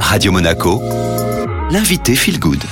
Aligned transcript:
Radio 0.00 0.32
Monaco, 0.32 0.80
l'invité 1.70 2.14
Feel 2.14 2.38
Good. 2.38 2.62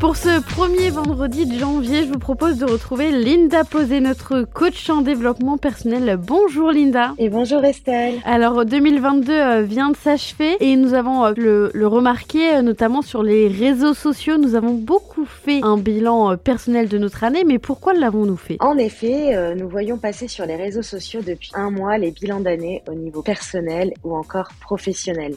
Pour 0.00 0.16
ce 0.16 0.40
premier 0.40 0.90
vendredi 0.90 1.46
de 1.46 1.58
janvier, 1.58 2.04
je 2.04 2.12
vous 2.12 2.18
propose 2.18 2.58
de 2.58 2.66
retrouver 2.66 3.10
Linda 3.10 3.64
Posé, 3.64 4.00
notre 4.00 4.42
coach 4.42 4.90
en 4.90 5.00
développement 5.00 5.56
personnel. 5.56 6.18
Bonjour 6.20 6.72
Linda. 6.72 7.14
Et 7.16 7.28
bonjour 7.28 7.64
Estelle. 7.64 8.16
Alors 8.24 8.66
2022 8.66 9.32
euh, 9.32 9.62
vient 9.62 9.90
de 9.90 9.96
s'achever 9.96 10.56
et 10.60 10.76
nous 10.76 10.94
avons 10.94 11.24
euh, 11.24 11.32
le, 11.36 11.70
le 11.72 11.86
remarqué 11.86 12.56
euh, 12.56 12.62
notamment 12.62 13.02
sur 13.02 13.22
les 13.22 13.48
réseaux 13.48 13.94
sociaux. 13.94 14.36
Nous 14.36 14.56
avons 14.56 14.74
beaucoup 14.74 15.13
fait 15.24 15.60
un 15.62 15.76
bilan 15.76 16.36
personnel 16.36 16.88
de 16.88 16.98
notre 16.98 17.24
année, 17.24 17.44
mais 17.44 17.58
pourquoi 17.58 17.94
l'avons-nous 17.94 18.36
fait? 18.36 18.56
En 18.60 18.78
effet, 18.78 19.54
nous 19.54 19.68
voyons 19.68 19.98
passer 19.98 20.28
sur 20.28 20.46
les 20.46 20.56
réseaux 20.56 20.82
sociaux 20.82 21.20
depuis 21.26 21.50
un 21.54 21.70
mois 21.70 21.98
les 21.98 22.10
bilans 22.10 22.40
d'année 22.40 22.82
au 22.88 22.94
niveau 22.94 23.22
personnel 23.22 23.92
ou 24.02 24.14
encore 24.14 24.50
professionnel. 24.60 25.34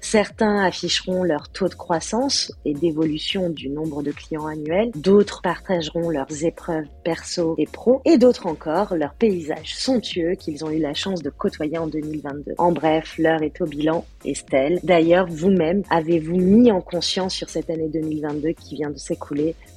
Certains 0.00 0.64
afficheront 0.64 1.22
leur 1.22 1.48
taux 1.48 1.68
de 1.68 1.74
croissance 1.74 2.52
et 2.64 2.74
d'évolution 2.74 3.50
du 3.50 3.68
nombre 3.68 4.02
de 4.02 4.10
clients 4.10 4.46
annuels, 4.46 4.90
d'autres 4.94 5.40
partageront 5.42 6.10
leurs 6.10 6.44
épreuves 6.44 6.86
perso 7.04 7.54
et 7.58 7.66
pro, 7.66 8.00
et 8.04 8.18
d'autres 8.18 8.46
encore 8.46 8.94
leurs 8.94 9.14
paysages 9.14 9.76
somptueux 9.76 10.34
qu'ils 10.34 10.64
ont 10.64 10.70
eu 10.70 10.78
la 10.78 10.94
chance 10.94 11.22
de 11.22 11.30
côtoyer 11.30 11.78
en 11.78 11.86
2022. 11.86 12.54
En 12.58 12.72
bref, 12.72 13.16
l'heure 13.18 13.42
est 13.42 13.60
au 13.60 13.66
bilan, 13.66 14.04
Estelle. 14.24 14.80
D'ailleurs, 14.82 15.26
vous-même, 15.28 15.82
avez-vous 15.90 16.36
mis 16.36 16.70
en 16.70 16.80
conscience 16.80 17.34
sur 17.34 17.48
cette 17.48 17.70
année 17.70 17.88
2022 17.88 18.50
qui 18.50 18.76
vient 18.76 18.90
de 18.90 18.98
s'écouler? 18.98 19.29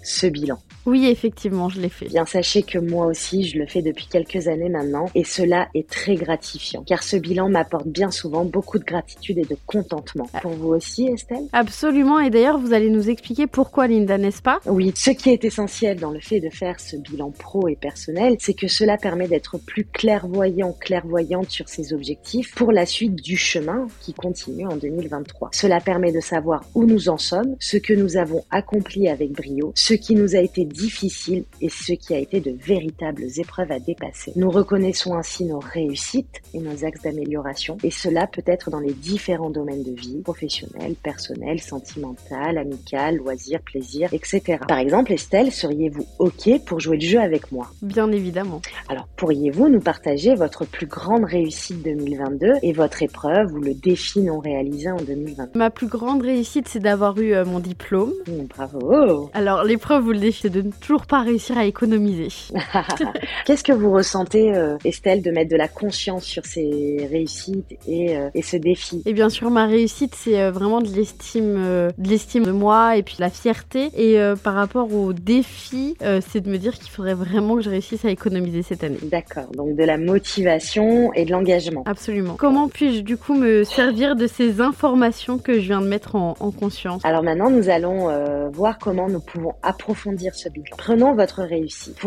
Ce 0.04 0.28
bilan 0.28 0.60
Oui, 0.86 1.08
effectivement, 1.08 1.70
je 1.70 1.80
l'ai 1.80 1.90
fait. 1.90 2.08
Bien, 2.08 2.26
sachez 2.26 2.64
que 2.64 2.78
moi 2.78 3.08
aussi, 3.08 3.48
je 3.48 3.58
le 3.58 3.66
fais 3.66 3.82
depuis 3.82 4.08
quelques 4.08 4.48
années 4.48 4.70
maintenant, 4.70 5.06
et 5.16 5.24
cela 5.24 5.68
est 5.74 5.90
très 5.90 6.16
gratifiant, 6.16 6.84
car 6.84 7.04
ce 7.04 7.16
bilan 7.16 7.50
m'apporte 7.50 7.88
bien 7.88 8.12
souvent 8.12 8.46
beaucoup 8.46 8.80
de 8.80 8.84
gratitude 8.84 9.38
et 9.38 9.46
de 9.46 9.58
contentement. 9.66 10.30
Pour 10.42 10.52
vous 10.52 10.70
aussi, 10.70 11.08
Estelle? 11.08 11.48
Absolument, 11.54 12.20
et 12.20 12.30
d'ailleurs, 12.30 12.60
vous 12.60 12.74
allez 12.74 12.90
nous 12.90 13.10
expliquer 13.10 13.48
pourquoi, 13.48 13.88
Linda, 13.88 14.18
n'est-ce 14.18 14.42
pas? 14.42 14.60
Oui, 14.66 14.92
ce 14.96 15.12
qui 15.12 15.30
est 15.30 15.44
essentiel 15.46 16.00
dans 16.00 16.12
le 16.12 16.20
fait 16.20 16.40
de 16.40 16.50
faire 16.50 16.80
ce 16.80 16.98
bilan 16.98 17.32
pro 17.32 17.68
et 17.68 17.76
personnel, 17.76 18.36
c'est 18.40 18.54
que 18.54 18.68
cela 18.68 18.98
permet 18.98 19.28
d'être 19.28 19.58
plus 19.58 19.86
clairvoyant, 19.86 20.74
clairvoyante 20.74 21.50
sur 21.50 21.70
ses 21.70 21.94
objectifs 21.94 22.54
pour 22.56 22.72
la 22.72 22.86
suite 22.86 23.16
du 23.16 23.38
chemin 23.38 23.88
qui 24.02 24.14
continue 24.14 24.68
en 24.68 24.76
2023. 24.76 25.50
Cela 25.54 25.80
permet 25.80 26.12
de 26.12 26.20
savoir 26.20 26.64
où 26.76 26.86
nous 26.86 27.10
en 27.10 27.18
sommes, 27.18 27.56
ce 27.60 27.78
que 27.78 27.94
nous 27.94 28.18
avons 28.18 28.44
accompli 28.52 29.08
avec 29.08 29.32
ce 29.76 29.94
qui 29.94 30.16
nous 30.16 30.36
a 30.36 30.40
été 30.40 30.66
difficile 30.66 31.46
et 31.62 31.70
ce 31.70 31.94
qui 31.94 32.14
a 32.14 32.20
été 32.20 32.40
de 32.40 32.52
véritables 32.52 33.26
épreuves 33.38 33.72
à 33.72 33.80
dépasser. 33.80 34.34
Nous 34.36 34.50
reconnaissons 34.50 35.16
ainsi 35.16 35.46
nos 35.46 35.60
réussites 35.60 36.42
et 36.54 36.60
nos 36.60 36.86
axes 36.86 37.02
d'amélioration 37.02 37.78
et 37.84 37.92
cela 37.92 38.28
peut 38.28 38.44
être 38.46 38.70
dans 38.70 38.80
les 38.80 38.94
différents 38.94 39.50
domaines 39.50 39.84
de 39.84 39.92
vie, 39.92 40.22
professionnel, 40.22 40.96
personnel, 41.02 41.60
sentimental, 41.62 42.58
amical, 42.58 43.18
loisir, 43.18 43.62
plaisir, 43.62 44.14
etc. 44.14 44.60
Par 44.68 44.80
exemple, 44.80 45.14
Estelle, 45.14 45.52
seriez-vous 45.52 46.06
OK 46.20 46.50
pour 46.66 46.80
jouer 46.80 46.98
le 46.98 47.06
jeu 47.06 47.20
avec 47.20 47.52
moi? 47.52 47.72
Bien 47.82 48.12
évidemment. 48.12 48.62
Alors, 48.90 49.08
pourriez-vous 49.16 49.70
nous 49.70 49.80
partager 49.80 50.36
votre 50.36 50.66
plus 50.66 50.88
grande 50.88 51.26
réussite 51.26 51.82
2022 51.84 52.54
et 52.62 52.74
votre 52.74 53.04
épreuve 53.04 53.54
ou 53.54 53.60
le 53.60 53.74
défi 53.74 54.22
non 54.22 54.40
réalisé 54.40 54.90
en 54.90 54.98
2022 54.98 55.58
Ma 55.58 55.70
plus 55.70 55.88
grande 55.88 56.22
réussite, 56.22 56.68
c'est 56.68 56.80
d'avoir 56.80 57.18
eu 57.20 57.34
euh, 57.34 57.46
mon 57.46 57.60
diplôme. 57.60 58.14
Mmh, 58.28 58.46
bravo 58.50 59.30
Alors, 59.34 59.64
l'épreuve 59.64 60.08
ou 60.08 60.12
le 60.12 60.20
défi, 60.20 60.42
c'est 60.44 60.50
de 60.50 60.62
ne 60.62 60.72
toujours 60.72 61.06
pas 61.06 61.22
réussir 61.22 61.58
à 61.58 61.66
économiser. 61.66 62.28
Qu'est-ce 63.46 63.64
que 63.64 63.72
vous 63.72 63.92
ressentez, 63.92 64.56
euh, 64.56 64.78
Estelle, 64.86 65.22
de 65.22 65.32
mettre 65.32 65.50
de 65.52 65.56
la 65.56 65.68
conscience 65.68 66.24
sur 66.24 66.46
ces 66.46 67.08
réussites 67.10 67.78
et, 67.88 68.18
euh, 68.18 68.30
et 68.34 68.42
ce 68.42 68.58
défi? 68.58 69.02
Et 69.06 69.14
bien 69.14 69.30
sûr, 69.30 69.50
ma 69.50 69.66
réussite, 69.66 70.16
c'est 70.16 70.40
euh, 70.40 70.52
vraiment 70.52 70.82
de 70.82 70.88
l'estime, 70.88 71.56
de 71.56 72.10
l'estime 72.10 72.46
de 72.46 72.52
moi 72.52 72.98
et 72.98 73.04
puis 73.04 73.16
la 73.20 73.30
fierté. 73.30 73.90
Et 73.98 74.18
par 74.44 74.54
rapport 74.54 74.94
au 74.94 75.14
défi, 75.14 75.96
c'est 76.00 76.42
de 76.42 76.50
me 76.50 76.58
dire 76.58 76.78
qu'il 76.78 76.92
faudrait 76.92 77.14
vraiment 77.14 77.56
que 77.56 77.62
je 77.62 77.70
réussisse 77.70 78.06
à 78.06 78.10
économiser 78.10 78.62
cette 78.62 78.84
année. 78.84 78.98
D'accord, 79.04 79.48
donc 79.56 79.76
de 79.76 79.84
la 79.84 79.98
motivation 79.98 81.12
et 81.14 81.26
de 81.26 81.32
l'engagement. 81.32 81.84
Absolument. 81.86 82.36
Comment 82.38 82.68
puis-je 82.68 83.02
du 83.02 83.18
coup 83.18 83.34
me 83.34 83.64
servir 83.64 84.16
de 84.16 84.28
ces 84.28 84.62
informations 84.62 85.38
que 85.38 85.54
je 85.54 85.68
viens 85.68 85.82
de 85.82 85.88
mettre 85.88 86.16
en, 86.16 86.36
en 86.40 86.52
conscience? 86.52 87.04
Alors 87.04 87.24
maintenant, 87.24 87.50
nous 87.50 87.70
allons 87.70 88.10
euh, 88.10 88.50
voir 88.50 88.78
comment 88.78 89.10
nous 89.10 89.20
pouvons 89.24 89.56
approfondir 89.64 90.36
ce 90.36 90.50
bilan. 90.50 90.76
Prenons 90.78 91.16
votre 91.16 91.44
réussite. 91.44 91.98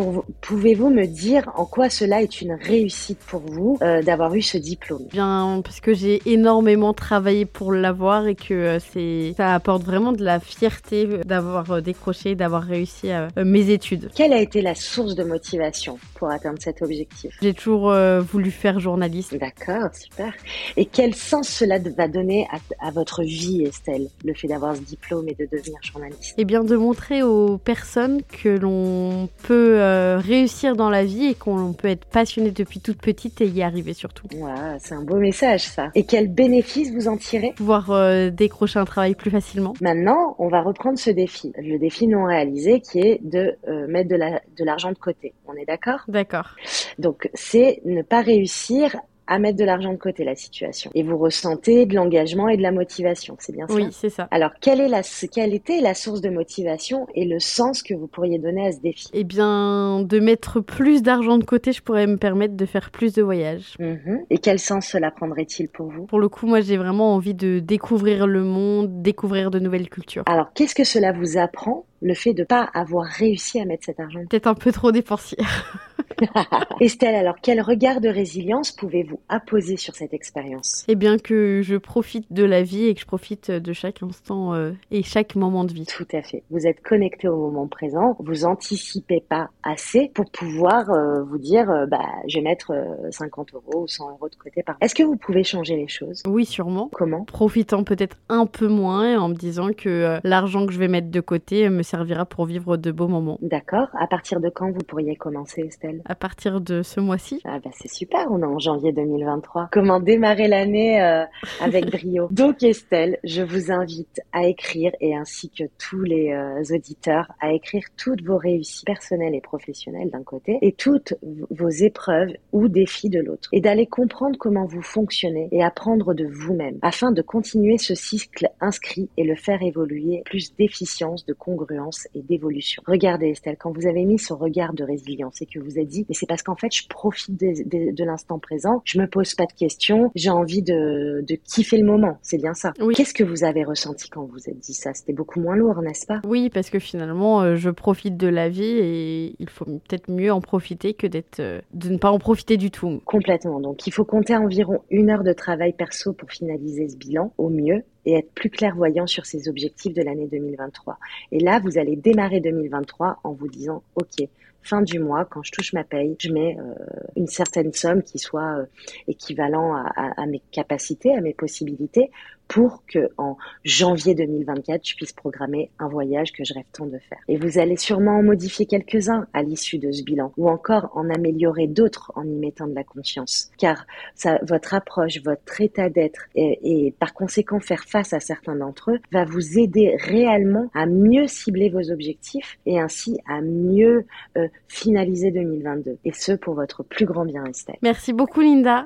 Pouvez-vous 0.40 0.90
me 0.90 1.06
dire 1.06 1.50
en 1.56 1.64
quoi 1.64 1.90
cela 1.90 2.22
est 2.22 2.40
une 2.40 2.52
réussite 2.52 3.18
pour 3.18 3.40
vous 3.40 3.78
euh, 3.82 4.02
d'avoir 4.02 4.34
eu 4.34 4.42
ce 4.42 4.58
diplôme? 4.58 5.06
Bien, 5.10 5.60
parce 5.64 5.80
que 5.80 5.94
j'ai 5.94 6.20
énormément 6.26 6.92
travaillé 6.92 7.46
pour 7.46 7.72
l'avoir 7.72 8.26
et 8.26 8.34
que 8.34 8.54
euh, 8.54 8.78
c'est, 8.92 9.34
ça 9.36 9.54
apporte 9.54 9.82
vraiment 9.82 10.12
de 10.12 10.24
la 10.24 10.40
fierté 10.40 11.06
euh, 11.06 11.22
d'avoir 11.24 11.80
décroché, 11.80 12.34
d'avoir 12.34 12.62
réussi 12.62 13.10
euh, 13.10 13.28
mes 13.36 13.70
études. 13.70 14.10
Quelle 14.14 14.32
a 14.32 14.40
été 14.40 14.62
la 14.62 14.74
source 14.74 15.14
de 15.14 15.24
motivation 15.24 15.98
pour 16.14 16.30
atteindre 16.30 16.58
cet 16.60 16.82
objectif? 16.82 17.36
J'ai 17.40 17.54
toujours 17.54 17.90
euh, 17.90 18.20
voulu 18.20 18.50
faire 18.50 18.80
journaliste. 18.80 19.36
D'accord, 19.38 19.94
super. 19.94 20.32
Et 20.76 20.84
quel 20.84 21.14
sens 21.14 21.48
cela 21.48 21.78
va 21.78 22.08
donner 22.08 22.46
à, 22.50 22.88
à 22.88 22.90
votre 22.90 23.22
vie, 23.22 23.62
Estelle, 23.62 24.08
le 24.24 24.34
fait 24.34 24.48
d'avoir 24.48 24.74
ce 24.76 24.80
diplôme 24.80 25.28
et 25.28 25.34
de 25.34 25.48
devenir 25.50 25.78
journaliste? 25.82 26.34
Et 26.38 26.44
bien 26.44 26.64
de 26.64 26.76
montrer 26.76 27.05
aux 27.22 27.58
personnes 27.58 28.22
que 28.42 28.48
l'on 28.48 29.28
peut 29.44 29.80
euh, 29.80 30.18
réussir 30.18 30.76
dans 30.76 30.90
la 30.90 31.04
vie 31.04 31.26
et 31.26 31.34
qu'on 31.34 31.72
peut 31.72 31.88
être 31.88 32.04
passionné 32.06 32.50
depuis 32.50 32.80
toute 32.80 33.00
petite 33.00 33.40
et 33.40 33.46
y 33.46 33.62
arriver 33.62 33.94
surtout. 33.94 34.26
Voilà, 34.36 34.76
c'est 34.78 34.94
un 34.94 35.02
beau 35.02 35.16
message 35.16 35.62
ça. 35.62 35.88
Et 35.94 36.04
quel 36.04 36.28
bénéfice 36.28 36.92
vous 36.92 37.08
en 37.08 37.16
tirez? 37.16 37.52
Pouvoir 37.56 37.90
euh, 37.90 38.30
décrocher 38.30 38.78
un 38.78 38.84
travail 38.84 39.14
plus 39.14 39.30
facilement. 39.30 39.72
Maintenant, 39.80 40.34
on 40.38 40.48
va 40.48 40.62
reprendre 40.62 40.98
ce 40.98 41.10
défi, 41.10 41.52
le 41.56 41.78
défi 41.78 42.06
non 42.06 42.24
réalisé 42.24 42.80
qui 42.80 43.00
est 43.00 43.20
de 43.22 43.56
euh, 43.68 43.86
mettre 43.88 44.08
de 44.10 44.16
la- 44.16 44.40
de 44.58 44.64
l'argent 44.64 44.90
de 44.90 44.98
côté. 44.98 45.34
On 45.46 45.54
est 45.54 45.64
d'accord? 45.66 46.00
D'accord. 46.08 46.56
Donc, 46.98 47.28
c'est 47.34 47.80
ne 47.84 48.02
pas 48.02 48.20
réussir 48.20 48.96
à 49.26 49.38
mettre 49.38 49.58
de 49.58 49.64
l'argent 49.64 49.92
de 49.92 49.98
côté 49.98 50.24
la 50.24 50.34
situation. 50.34 50.90
Et 50.94 51.02
vous 51.02 51.18
ressentez 51.18 51.86
de 51.86 51.94
l'engagement 51.94 52.48
et 52.48 52.56
de 52.56 52.62
la 52.62 52.72
motivation, 52.72 53.36
c'est 53.38 53.52
bien 53.52 53.66
ça 53.66 53.74
Oui, 53.74 53.88
c'est 53.90 54.10
ça. 54.10 54.28
Alors, 54.30 54.50
quelle, 54.60 54.80
est 54.80 54.88
la, 54.88 55.02
quelle 55.32 55.54
était 55.54 55.80
la 55.80 55.94
source 55.94 56.20
de 56.20 56.28
motivation 56.28 57.06
et 57.14 57.24
le 57.24 57.38
sens 57.38 57.82
que 57.82 57.94
vous 57.94 58.06
pourriez 58.06 58.38
donner 58.38 58.66
à 58.66 58.72
ce 58.72 58.80
défi? 58.80 59.08
Eh 59.12 59.24
bien, 59.24 60.02
de 60.02 60.18
mettre 60.18 60.60
plus 60.60 61.02
d'argent 61.02 61.38
de 61.38 61.44
côté, 61.44 61.72
je 61.72 61.82
pourrais 61.82 62.06
me 62.06 62.16
permettre 62.16 62.54
de 62.54 62.66
faire 62.66 62.90
plus 62.90 63.14
de 63.14 63.22
voyages. 63.22 63.74
Mhm. 63.78 64.24
Et 64.30 64.38
quel 64.38 64.58
sens 64.58 64.86
cela 64.86 65.10
prendrait-il 65.10 65.68
pour 65.68 65.90
vous? 65.90 66.06
Pour 66.06 66.20
le 66.20 66.28
coup, 66.28 66.46
moi, 66.46 66.60
j'ai 66.60 66.76
vraiment 66.76 67.14
envie 67.14 67.34
de 67.34 67.58
découvrir 67.58 68.26
le 68.26 68.42
monde, 68.42 69.02
découvrir 69.02 69.50
de 69.50 69.58
nouvelles 69.58 69.88
cultures. 69.88 70.22
Alors, 70.26 70.52
qu'est-ce 70.54 70.74
que 70.74 70.84
cela 70.84 71.12
vous 71.12 71.36
apprend, 71.36 71.84
le 72.02 72.14
fait 72.14 72.34
de 72.34 72.44
pas 72.44 72.68
avoir 72.74 73.06
réussi 73.06 73.60
à 73.60 73.64
mettre 73.64 73.84
cet 73.84 74.00
argent? 74.00 74.20
Peut-être 74.28 74.46
un 74.46 74.54
peu 74.54 74.72
trop 74.72 74.92
dépensière. 74.92 75.80
Estelle, 76.80 77.14
alors 77.14 77.36
quel 77.42 77.60
regard 77.60 78.00
de 78.00 78.08
résilience 78.08 78.72
pouvez-vous 78.72 79.20
apposer 79.28 79.76
sur 79.76 79.94
cette 79.94 80.14
expérience? 80.14 80.84
Eh 80.88 80.94
bien 80.94 81.18
que 81.18 81.60
je 81.62 81.76
profite 81.76 82.32
de 82.32 82.44
la 82.44 82.62
vie 82.62 82.86
et 82.86 82.94
que 82.94 83.00
je 83.00 83.06
profite 83.06 83.50
de 83.50 83.72
chaque 83.72 84.02
instant 84.02 84.54
euh, 84.54 84.72
et 84.90 85.02
chaque 85.02 85.34
moment 85.34 85.64
de 85.64 85.72
vie. 85.72 85.86
Tout 85.86 86.06
à 86.12 86.22
fait. 86.22 86.42
Vous 86.50 86.66
êtes 86.66 86.82
connecté 86.82 87.28
au 87.28 87.36
moment 87.36 87.66
présent, 87.66 88.16
vous 88.20 88.44
anticipez 88.44 89.22
pas 89.28 89.50
assez 89.62 90.10
pour 90.14 90.30
pouvoir 90.30 90.90
euh, 90.90 91.22
vous 91.24 91.38
dire, 91.38 91.70
euh, 91.70 91.86
bah, 91.86 92.04
je 92.28 92.38
vais 92.38 92.44
mettre 92.44 92.72
euh, 92.72 93.10
50 93.10 93.54
euros 93.54 93.82
ou 93.82 93.88
100 93.88 94.10
euros 94.10 94.28
de 94.28 94.36
côté 94.36 94.62
par. 94.62 94.76
Est-ce 94.80 94.94
que 94.94 95.02
vous 95.02 95.16
pouvez 95.16 95.44
changer 95.44 95.76
les 95.76 95.88
choses? 95.88 96.22
Oui, 96.26 96.44
sûrement. 96.44 96.88
Comment? 96.92 97.24
Profitant 97.24 97.84
peut-être 97.84 98.16
un 98.28 98.46
peu 98.46 98.68
moins 98.68 99.18
en 99.18 99.28
me 99.28 99.34
disant 99.34 99.70
que 99.76 99.88
euh, 99.88 100.20
l'argent 100.24 100.66
que 100.66 100.72
je 100.72 100.78
vais 100.78 100.88
mettre 100.88 101.10
de 101.10 101.20
côté 101.20 101.68
me 101.68 101.82
servira 101.82 102.24
pour 102.24 102.46
vivre 102.46 102.76
de 102.76 102.90
beaux 102.90 103.08
moments. 103.08 103.38
D'accord. 103.42 103.88
À 103.98 104.06
partir 104.06 104.40
de 104.40 104.48
quand 104.48 104.70
vous 104.70 104.84
pourriez 104.86 105.16
commencer, 105.16 105.62
Estelle? 105.62 106.02
À 106.08 106.14
partir 106.14 106.60
de 106.60 106.82
ce 106.82 107.00
mois-ci, 107.00 107.40
Ah 107.44 107.58
bah 107.58 107.70
c'est 107.72 107.92
super, 107.92 108.28
on 108.30 108.40
est 108.40 108.46
en 108.46 108.60
janvier 108.60 108.92
2023. 108.92 109.70
Comment 109.72 109.98
démarrer 109.98 110.46
l'année 110.46 111.02
euh, 111.02 111.24
avec 111.60 111.86
brio 111.90 112.28
Donc 112.30 112.62
Estelle, 112.62 113.18
je 113.24 113.42
vous 113.42 113.72
invite 113.72 114.20
à 114.32 114.46
écrire 114.46 114.92
et 115.00 115.16
ainsi 115.16 115.50
que 115.50 115.64
tous 115.78 116.02
les 116.02 116.30
euh, 116.30 116.62
auditeurs 116.72 117.26
à 117.40 117.52
écrire 117.52 117.82
toutes 117.96 118.22
vos 118.22 118.36
réussites 118.36 118.86
personnelles 118.86 119.34
et 119.34 119.40
professionnelles 119.40 120.10
d'un 120.10 120.22
côté 120.22 120.58
et 120.62 120.72
toutes 120.72 121.14
vos 121.50 121.70
épreuves 121.70 122.34
ou 122.52 122.68
défis 122.68 123.10
de 123.10 123.18
l'autre 123.18 123.48
et 123.50 123.60
d'aller 123.60 123.86
comprendre 123.86 124.38
comment 124.38 124.64
vous 124.64 124.82
fonctionnez 124.82 125.48
et 125.50 125.64
apprendre 125.64 126.14
de 126.14 126.24
vous-même 126.24 126.78
afin 126.82 127.10
de 127.10 127.22
continuer 127.22 127.78
ce 127.78 127.96
cycle 127.96 128.48
inscrit 128.60 129.08
et 129.16 129.24
le 129.24 129.34
faire 129.34 129.60
évoluer 129.60 130.22
plus 130.24 130.54
d'efficience, 130.54 131.26
de 131.26 131.32
congruence 131.32 132.06
et 132.14 132.22
d'évolution. 132.22 132.80
Regardez 132.86 133.30
Estelle, 133.30 133.56
quand 133.58 133.72
vous 133.72 133.88
avez 133.88 134.04
mis 134.04 134.20
ce 134.20 134.32
regard 134.32 134.72
de 134.72 134.84
résilience 134.84 135.42
et 135.42 135.46
que 135.46 135.58
vous 135.58 135.78
avez 135.78 135.95
dit 135.96 136.06
mais 136.08 136.14
c'est 136.14 136.26
parce 136.26 136.42
qu'en 136.42 136.56
fait 136.56 136.72
je 136.74 136.86
profite 136.88 137.36
de 137.38 138.04
l'instant 138.04 138.38
présent, 138.38 138.82
je 138.84 138.98
me 138.98 139.06
pose 139.06 139.34
pas 139.34 139.46
de 139.46 139.52
questions, 139.52 140.10
j'ai 140.14 140.30
envie 140.30 140.62
de, 140.62 141.24
de 141.26 141.34
kiffer 141.34 141.78
le 141.78 141.86
moment, 141.86 142.18
c'est 142.22 142.38
bien 142.38 142.54
ça. 142.54 142.72
Oui. 142.80 142.94
Qu'est-ce 142.94 143.14
que 143.14 143.24
vous 143.24 143.44
avez 143.44 143.64
ressenti 143.64 144.08
quand 144.08 144.24
vous 144.24 144.48
êtes 144.48 144.58
dit 144.58 144.74
ça? 144.74 144.94
C'était 144.94 145.12
beaucoup 145.12 145.40
moins 145.40 145.56
lourd, 145.56 145.80
n'est-ce 145.82 146.06
pas? 146.06 146.20
Oui, 146.26 146.50
parce 146.50 146.70
que 146.70 146.78
finalement, 146.78 147.42
euh, 147.42 147.56
je 147.56 147.70
profite 147.70 148.16
de 148.16 148.28
la 148.28 148.48
vie 148.48 148.64
et 148.64 149.36
il 149.38 149.48
faut 149.48 149.64
peut-être 149.64 150.10
mieux 150.10 150.32
en 150.32 150.40
profiter 150.40 150.94
que 150.94 151.06
d'être, 151.06 151.40
euh, 151.40 151.60
de 151.72 151.88
ne 151.90 151.98
pas 151.98 152.10
en 152.10 152.18
profiter 152.18 152.56
du 152.56 152.70
tout. 152.70 153.00
Complètement. 153.04 153.60
Donc 153.60 153.86
il 153.86 153.92
faut 153.92 154.04
compter 154.04 154.36
environ 154.36 154.80
une 154.90 155.10
heure 155.10 155.24
de 155.24 155.32
travail 155.32 155.72
perso 155.72 156.12
pour 156.12 156.30
finaliser 156.30 156.88
ce 156.88 156.96
bilan 156.96 157.32
au 157.38 157.48
mieux 157.48 157.82
et 158.06 158.14
être 158.14 158.32
plus 158.32 158.50
clairvoyant 158.50 159.06
sur 159.06 159.26
ses 159.26 159.48
objectifs 159.48 159.92
de 159.92 160.02
l'année 160.02 160.28
2023. 160.28 160.98
Et 161.32 161.40
là, 161.40 161.60
vous 161.60 161.76
allez 161.76 161.96
démarrer 161.96 162.40
2023 162.40 163.20
en 163.24 163.32
vous 163.32 163.48
disant, 163.48 163.82
OK, 163.96 164.26
fin 164.62 164.82
du 164.82 164.98
mois, 164.98 165.24
quand 165.24 165.42
je 165.42 165.52
touche 165.52 165.72
ma 165.72 165.84
paye, 165.84 166.16
je 166.18 166.30
mets 166.32 166.56
euh, 166.58 166.74
une 167.16 167.26
certaine 167.26 167.72
somme 167.72 168.02
qui 168.02 168.18
soit 168.18 168.58
euh, 168.58 169.82
à, 169.96 170.26
mes 170.26 170.42
capacités, 170.50 171.14
à 171.14 171.20
mes 171.20 171.34
possibilités, 171.34 172.10
pour 172.48 172.82
que 172.86 173.10
en 173.18 173.36
janvier 173.64 174.14
2024, 174.14 174.86
je 174.86 174.96
puisse 174.96 175.12
programmer 175.12 175.70
un 175.78 175.88
voyage 175.88 176.32
que 176.32 176.44
je 176.44 176.54
rêve 176.54 176.64
tant 176.72 176.86
de 176.86 176.98
faire. 176.98 177.18
Et 177.28 177.36
vous 177.36 177.58
allez 177.58 177.76
sûrement 177.76 178.18
en 178.18 178.22
modifier 178.22 178.66
quelques-uns 178.66 179.26
à 179.32 179.42
l'issue 179.42 179.78
de 179.78 179.90
ce 179.92 180.02
bilan, 180.02 180.32
ou 180.36 180.48
encore 180.48 180.90
en 180.94 181.10
améliorer 181.10 181.66
d'autres 181.66 182.12
en 182.14 182.24
y 182.24 182.36
mettant 182.36 182.66
de 182.66 182.74
la 182.74 182.84
confiance, 182.84 183.50
car 183.58 183.86
ça, 184.14 184.38
votre 184.42 184.74
approche, 184.74 185.22
votre 185.22 185.60
état 185.60 185.88
d'être, 185.88 186.26
et, 186.34 186.86
et 186.86 186.90
par 186.92 187.14
conséquent 187.14 187.60
faire 187.60 187.84
face 187.84 188.12
à 188.12 188.20
certains 188.20 188.56
d'entre 188.56 188.92
eux, 188.92 189.00
va 189.12 189.24
vous 189.24 189.58
aider 189.58 189.96
réellement 189.98 190.70
à 190.74 190.86
mieux 190.86 191.26
cibler 191.26 191.70
vos 191.70 191.90
objectifs 191.90 192.58
et 192.66 192.80
ainsi 192.80 193.18
à 193.28 193.40
mieux 193.40 194.04
euh, 194.36 194.48
finaliser 194.68 195.30
2022. 195.30 195.98
Et 196.04 196.12
ce 196.12 196.32
pour 196.32 196.54
votre 196.54 196.82
plus 196.82 197.06
grand 197.06 197.24
bien, 197.24 197.44
Estelle. 197.44 197.76
Merci 197.82 198.12
beaucoup, 198.12 198.40
Linda. 198.40 198.84